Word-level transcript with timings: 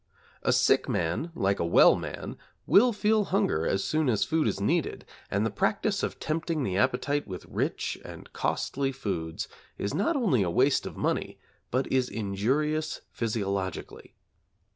A 0.41 0.51
sick 0.51 0.89
man 0.89 1.29
like 1.35 1.59
a 1.59 1.63
well 1.63 1.95
man 1.95 2.35
will 2.65 2.91
feel 2.91 3.25
hunger 3.25 3.67
as 3.67 3.83
soon 3.83 4.09
as 4.09 4.23
food 4.23 4.47
is 4.47 4.59
needed, 4.59 5.05
and 5.29 5.45
the 5.45 5.51
practice 5.51 6.01
of 6.01 6.19
tempting 6.19 6.63
the 6.63 6.75
appetite 6.75 7.27
with 7.27 7.45
rich 7.47 7.99
and 8.03 8.33
costly 8.33 8.91
foods 8.91 9.47
is 9.77 9.93
not 9.93 10.15
only 10.15 10.41
a 10.41 10.49
waste 10.49 10.87
of 10.87 10.97
money 10.97 11.37
but 11.69 11.85
is 11.91 12.09
injurious 12.09 13.01
physiologically. 13.11 14.15